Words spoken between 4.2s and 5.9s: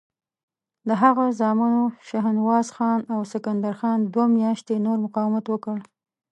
میاشتې نور مقاومت وکړ.